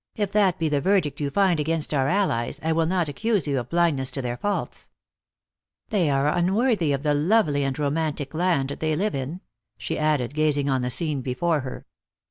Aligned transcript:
"If 0.15 0.31
that 0.31 0.57
be 0.57 0.67
the 0.67 0.81
verdict 0.81 1.19
you 1.19 1.29
find 1.29 1.59
against 1.59 1.93
our 1.93 2.07
allies, 2.07 2.59
I 2.63 2.71
will 2.71 2.87
not 2.87 3.07
accuse 3.07 3.45
you 3.45 3.59
of 3.59 3.69
blindness 3.69 4.09
to 4.13 4.21
their 4.23 4.35
faults. 4.35 4.89
They 5.89 6.09
arc 6.09 6.35
un 6.35 6.55
worthy 6.55 6.91
of 6.91 7.03
the 7.03 7.13
lovely 7.13 7.63
and 7.63 7.77
romantic 7.77 8.33
land 8.33 8.69
they 8.79 8.95
live 8.95 9.13
in," 9.13 9.29
THE 9.29 9.29
ACTRESS 9.29 9.91
IN" 9.91 9.97
HIGH 9.97 9.99
LIFE. 9.99 9.99
279 9.99 9.99
she 9.99 9.99
added, 10.23 10.33
gazing 10.33 10.69
on 10.71 10.81
the 10.81 10.89
scene 10.89 11.21
before 11.21 11.59
her. 11.59 11.85